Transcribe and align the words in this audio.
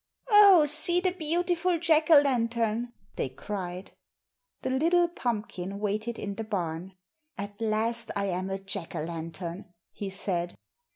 "Oh, 0.31 0.65
see 0.65 0.99
the 0.99 1.11
beautiful 1.11 1.77
Jack 1.77 2.09
o' 2.09 2.19
lantern!" 2.21 2.91
they 3.17 3.29
cried. 3.29 3.91
The 4.63 4.71
little 4.71 5.07
pumpkin 5.07 5.77
waited 5.77 6.17
in 6.17 6.33
the 6.33 6.43
barn. 6.43 6.95
"At 7.37 7.61
last 7.61 8.09
I 8.15 8.25
am 8.25 8.49
a 8.49 8.57
Jack 8.57 8.95
o' 8.95 9.01
lantern," 9.03 9.71
he 9.91 10.09
said. 10.09 10.55